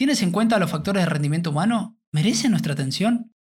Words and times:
¿Tienes 0.00 0.22
en 0.22 0.30
cuenta 0.30 0.58
los 0.58 0.70
factores 0.70 1.02
de 1.02 1.10
rendimiento 1.10 1.50
humano? 1.50 1.98
¿Merecen 2.10 2.52
nuestra 2.52 2.72
atención? 2.72 3.34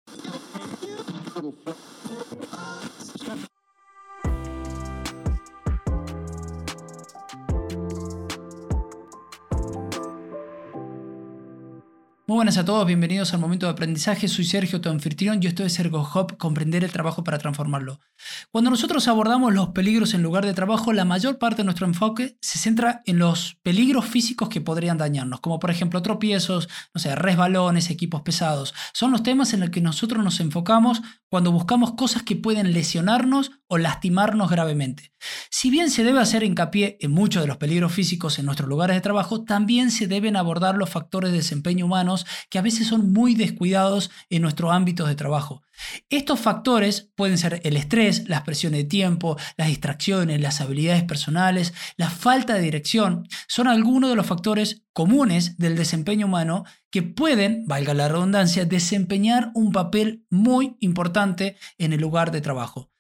Muy 12.30 12.36
buenas 12.36 12.58
a 12.58 12.66
todos, 12.66 12.86
bienvenidos 12.86 13.34
al 13.34 13.40
momento 13.40 13.68
de 13.68 13.72
aprendizaje. 13.72 14.28
Soy 14.28 14.44
Sergio, 14.44 14.82
tu 14.82 14.90
anfitrión, 14.90 15.40
y 15.42 15.48
esto 15.48 15.64
es 15.64 15.80
Ergo 15.80 16.02
Hub, 16.14 16.36
comprender 16.36 16.84
el 16.84 16.92
trabajo 16.92 17.24
para 17.24 17.38
transformarlo. 17.38 18.02
Cuando 18.52 18.70
nosotros 18.70 19.08
abordamos 19.08 19.54
los 19.54 19.70
peligros 19.70 20.14
en 20.14 20.24
lugar 20.24 20.46
de 20.46 20.54
trabajo, 20.54 20.92
la 20.92 21.06
mayor 21.06 21.38
parte 21.38 21.62
de 21.62 21.64
nuestro 21.64 21.86
enfoque 21.86 22.38
se 22.42 22.60
centra 22.60 23.02
en 23.06 23.18
los 23.18 23.58
peligros 23.64 24.04
físicos 24.04 24.50
que 24.50 24.60
podrían 24.60 24.98
dañarnos, 24.98 25.40
como 25.40 25.58
por 25.58 25.72
ejemplo 25.72 26.02
tropiezos, 26.02 26.68
no 26.94 27.00
sé, 27.00 27.16
resbalones, 27.16 27.90
equipos 27.90 28.24
pesados. 28.24 28.74
Son 28.92 29.12
los 29.12 29.24
temas 29.24 29.54
en 29.54 29.62
los 29.62 29.70
que 29.70 29.80
nosotros 29.80 30.22
nos 30.22 30.42
enfocamos 30.42 31.02
cuando 31.30 31.54
buscamos 31.54 31.94
cosas 31.94 32.24
que 32.24 32.36
pueden 32.36 32.74
lesionarnos 32.74 33.52
o 33.68 33.78
lastimarnos 33.78 34.50
gravemente. 34.50 35.14
Si 35.50 35.70
bien 35.70 35.90
se 35.90 36.04
debe 36.04 36.20
hacer 36.20 36.44
hincapié 36.44 36.98
en 37.02 37.12
muchos 37.12 37.42
de 37.42 37.48
los 37.48 37.58
peligros 37.58 37.92
físicos 37.92 38.40
en 38.40 38.46
nuestros 38.46 38.70
lugares 38.70 38.96
de 38.96 39.02
trabajo, 39.02 39.44
también 39.44 39.92
se 39.92 40.08
deben 40.08 40.36
abordar 40.36 40.76
los 40.76 40.90
factores 40.90 41.32
de 41.32 41.38
desempeño 41.38 41.88
que 42.50 42.60
a 42.60 42.62
veces 42.62 42.88
son 42.88 43.14
muy 43.14 43.36
descuidados 43.36 44.10
en 44.30 44.42
nuestro 44.42 44.72
ámbito 44.72 45.06
de 45.06 45.16
trabajo. 45.16 45.62
Estos 46.10 46.40
factores 46.40 47.12
pueden 47.16 47.38
ser 47.38 47.62
el 47.64 47.78
estrés, 47.78 48.28
las 48.28 48.42
presiones 48.42 48.80
de 48.82 48.90
tiempo, 48.90 49.38
las 49.58 49.68
distracciones, 49.68 50.42
las 50.42 50.62
habilidades 50.62 51.04
personales, 51.04 51.74
la 51.98 52.10
falta 52.10 52.56
de 52.56 52.62
dirección, 52.62 53.28
son 53.48 53.68
algunos 53.68 54.10
de 54.10 54.16
los 54.16 54.26
factores 54.26 54.84
comunes 54.94 55.58
del 55.58 55.76
desempeño 55.76 56.26
humano 56.26 56.64
que 56.90 57.04
pueden, 57.04 57.66
valga 57.68 57.94
la 57.94 58.08
redundancia, 58.08 58.66
desempeñar 58.66 59.52
un 59.54 59.72
papel 59.72 60.26
muy 60.30 60.76
importante 60.80 61.58
en 61.78 61.94
el 61.94 62.02
lugar 62.02 62.32
de 62.32 62.42
trabajo. 62.42 62.92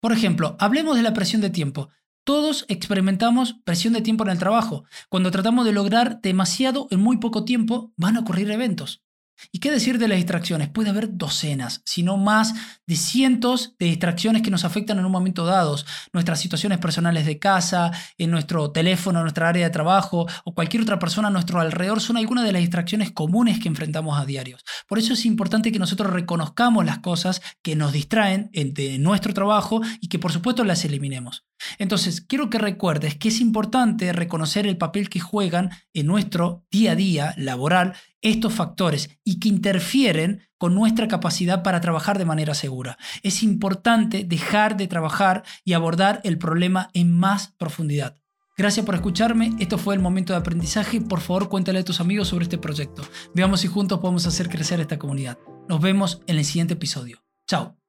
Por 0.00 0.12
ejemplo, 0.12 0.56
hablemos 0.58 0.96
de 0.96 1.02
la 1.02 1.12
presión 1.12 1.42
de 1.42 1.50
tiempo. 1.50 1.90
Todos 2.24 2.66
experimentamos 2.68 3.56
presión 3.64 3.94
de 3.94 4.02
tiempo 4.02 4.24
en 4.24 4.30
el 4.30 4.38
trabajo. 4.38 4.84
Cuando 5.08 5.30
tratamos 5.30 5.64
de 5.64 5.72
lograr 5.72 6.20
demasiado 6.20 6.86
en 6.90 7.00
muy 7.00 7.16
poco 7.16 7.44
tiempo, 7.44 7.92
van 7.96 8.16
a 8.16 8.20
ocurrir 8.20 8.50
eventos. 8.50 9.02
¿Y 9.52 9.60
qué 9.60 9.70
decir 9.70 9.98
de 9.98 10.08
las 10.08 10.16
distracciones? 10.16 10.68
Puede 10.68 10.90
haber 10.90 11.16
docenas, 11.16 11.82
si 11.84 12.02
no 12.02 12.16
más 12.16 12.54
de 12.86 12.96
cientos 12.96 13.74
de 13.78 13.86
distracciones 13.86 14.42
que 14.42 14.50
nos 14.50 14.64
afectan 14.64 14.98
en 14.98 15.04
un 15.04 15.12
momento 15.12 15.44
dado. 15.44 15.76
Nuestras 16.12 16.40
situaciones 16.40 16.78
personales 16.78 17.26
de 17.26 17.38
casa, 17.38 17.90
en 18.18 18.30
nuestro 18.30 18.70
teléfono, 18.72 19.20
en 19.20 19.24
nuestra 19.24 19.48
área 19.48 19.66
de 19.66 19.70
trabajo 19.70 20.26
o 20.44 20.54
cualquier 20.54 20.82
otra 20.82 20.98
persona 20.98 21.28
a 21.28 21.30
nuestro 21.30 21.60
alrededor 21.60 22.00
son 22.00 22.16
algunas 22.16 22.44
de 22.44 22.52
las 22.52 22.60
distracciones 22.60 23.12
comunes 23.12 23.60
que 23.60 23.68
enfrentamos 23.68 24.18
a 24.18 24.24
diario. 24.24 24.58
Por 24.88 24.98
eso 24.98 25.12
es 25.12 25.24
importante 25.26 25.72
que 25.72 25.78
nosotros 25.78 26.12
reconozcamos 26.12 26.84
las 26.84 26.98
cosas 26.98 27.40
que 27.62 27.76
nos 27.76 27.92
distraen 27.92 28.50
de 28.52 28.98
nuestro 28.98 29.34
trabajo 29.34 29.80
y 30.00 30.08
que 30.08 30.18
por 30.18 30.32
supuesto 30.32 30.64
las 30.64 30.84
eliminemos. 30.84 31.44
Entonces, 31.78 32.20
quiero 32.20 32.50
que 32.50 32.58
recuerdes 32.58 33.16
que 33.16 33.28
es 33.28 33.40
importante 33.40 34.12
reconocer 34.12 34.66
el 34.66 34.78
papel 34.78 35.08
que 35.08 35.20
juegan 35.20 35.70
en 35.92 36.06
nuestro 36.06 36.64
día 36.70 36.92
a 36.92 36.96
día 36.96 37.34
laboral 37.36 37.94
estos 38.22 38.52
factores 38.52 39.10
y 39.24 39.40
que 39.40 39.48
interfieren 39.48 40.42
con 40.58 40.74
nuestra 40.74 41.08
capacidad 41.08 41.62
para 41.62 41.80
trabajar 41.80 42.18
de 42.18 42.24
manera 42.24 42.54
segura. 42.54 42.98
Es 43.22 43.42
importante 43.42 44.24
dejar 44.24 44.76
de 44.76 44.88
trabajar 44.88 45.42
y 45.64 45.72
abordar 45.72 46.20
el 46.24 46.38
problema 46.38 46.90
en 46.92 47.18
más 47.18 47.54
profundidad. 47.56 48.16
Gracias 48.58 48.84
por 48.84 48.94
escucharme, 48.94 49.52
esto 49.58 49.78
fue 49.78 49.94
el 49.94 50.02
momento 50.02 50.34
de 50.34 50.38
aprendizaje, 50.38 51.00
por 51.00 51.20
favor 51.20 51.48
cuéntale 51.48 51.78
a 51.78 51.84
tus 51.84 52.00
amigos 52.00 52.28
sobre 52.28 52.42
este 52.42 52.58
proyecto. 52.58 53.02
Veamos 53.34 53.60
si 53.60 53.68
juntos 53.68 54.00
podemos 54.00 54.26
hacer 54.26 54.50
crecer 54.50 54.80
esta 54.80 54.98
comunidad. 54.98 55.38
Nos 55.66 55.80
vemos 55.80 56.20
en 56.26 56.36
el 56.36 56.44
siguiente 56.44 56.74
episodio. 56.74 57.24
Chao. 57.46 57.79